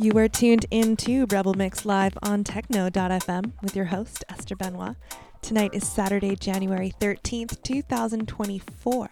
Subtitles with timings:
[0.00, 4.94] You are tuned in to Rebel Mix live on techno.fm with your host, Esther Benoit.
[5.42, 9.08] Tonight is Saturday, January 13th, 2024.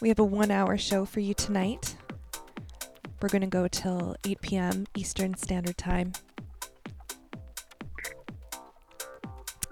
[0.00, 1.94] We have a one hour show for you tonight.
[3.20, 4.86] We're going to go till 8 p.m.
[4.96, 6.12] Eastern Standard Time.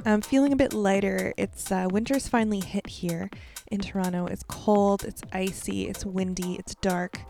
[0.05, 1.33] I'm feeling a bit lighter.
[1.39, 3.31] It's uh, winter's finally hit here
[3.69, 4.27] in Toronto.
[4.27, 7.21] It's cold, it's icy, it's windy, it's dark.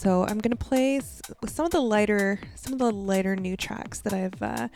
[0.00, 0.98] So I'm gonna play
[1.46, 4.68] some of the lighter, some of the lighter new tracks that I've uh,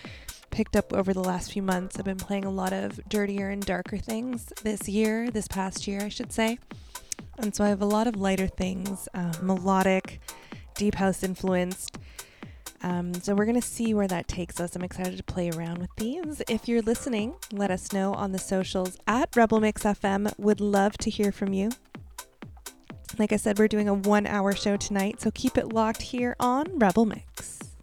[0.51, 1.99] picked up over the last few months.
[1.99, 6.03] I've been playing a lot of dirtier and darker things this year, this past year,
[6.03, 6.59] I should say.
[7.39, 10.21] And so I have a lot of lighter things, uh, melodic,
[10.75, 11.97] deep house influenced.
[12.83, 14.77] Um, so we're going to see where that takes us.
[14.77, 16.43] I'm excited to play around with these.
[16.51, 20.39] If you're listening, let us know on the socials at Rebel Mix FM.
[20.39, 21.71] Would love to hear from you.
[23.19, 26.37] Like I said, we're doing a one hour show tonight, so keep it locked here
[26.41, 27.74] on Rebel Mix.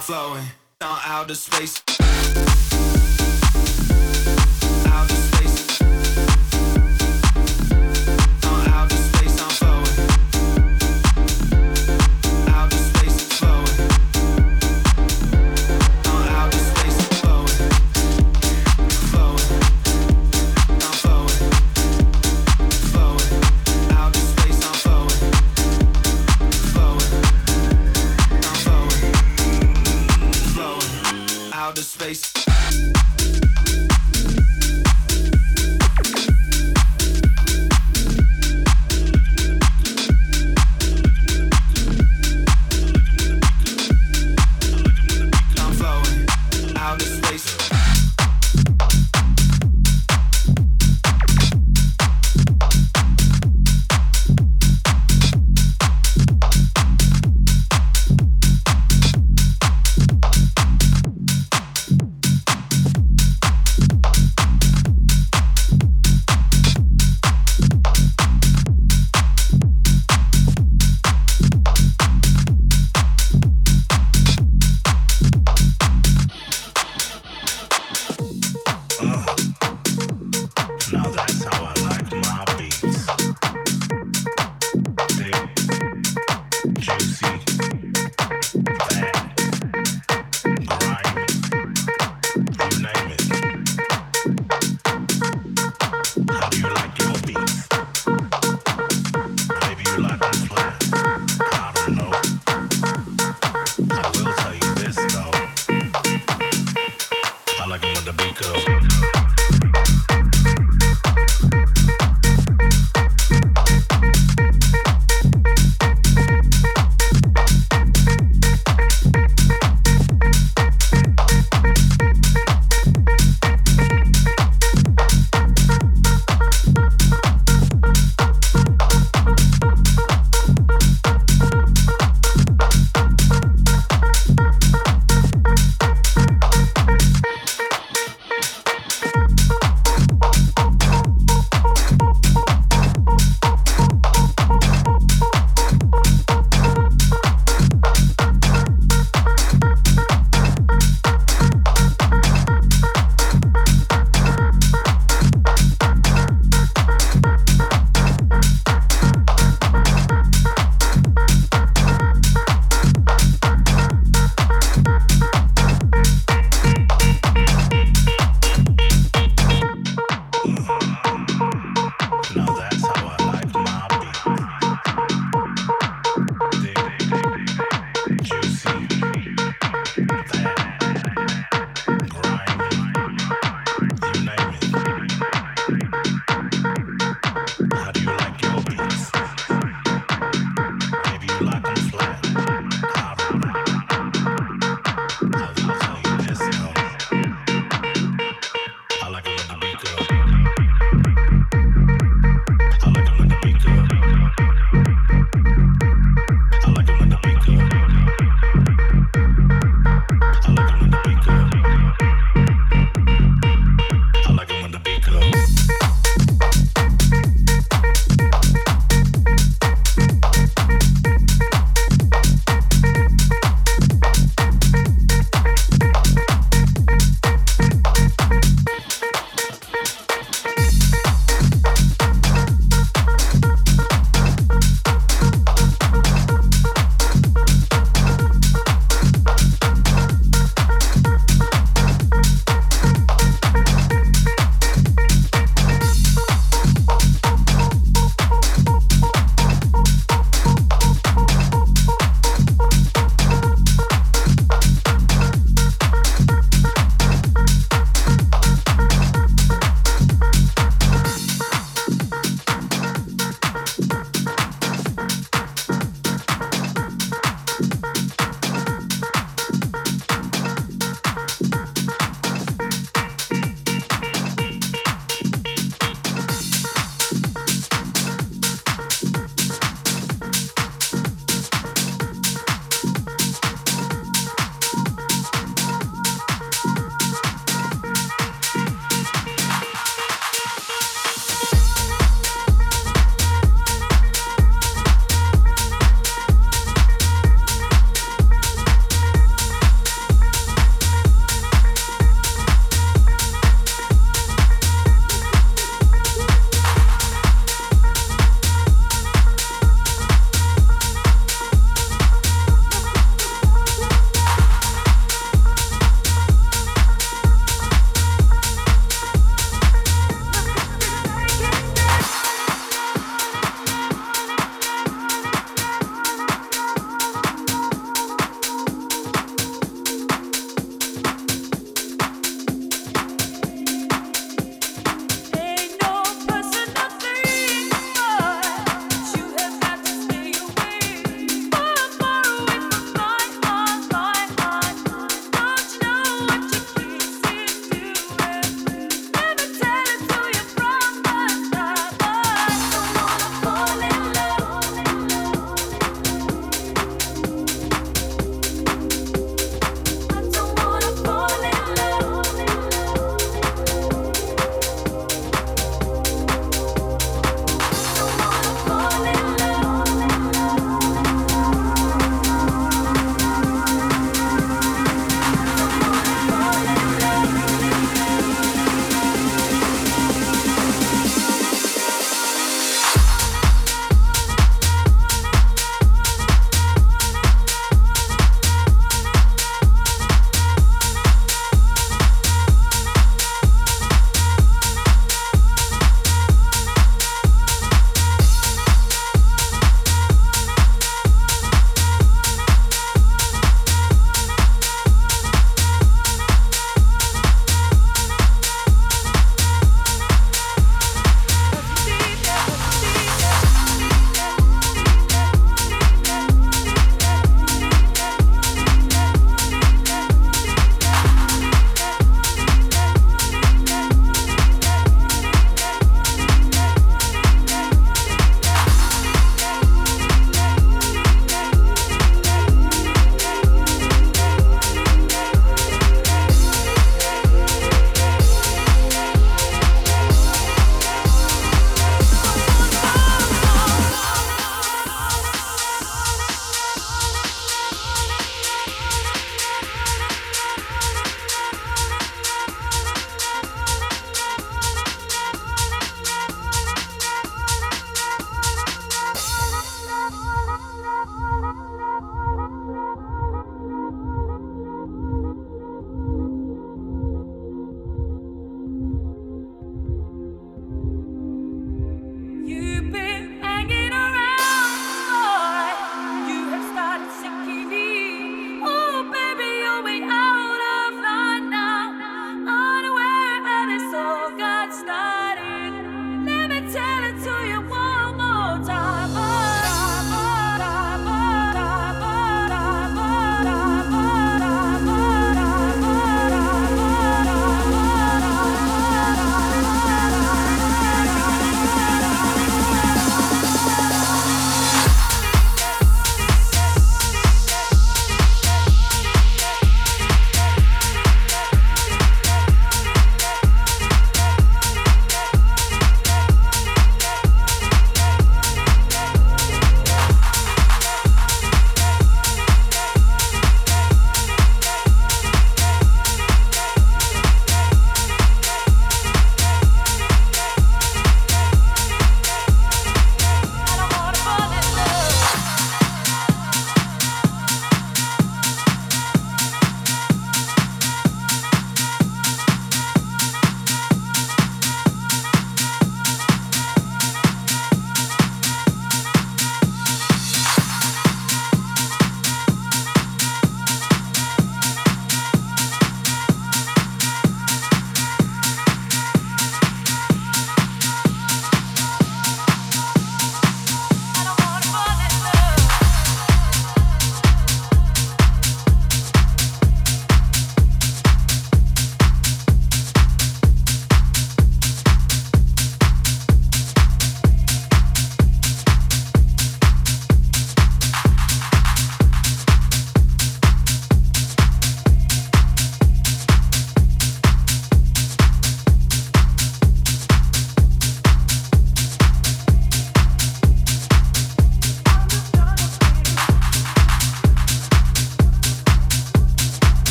[0.00, 0.44] Flowing
[0.80, 2.07] down outer space.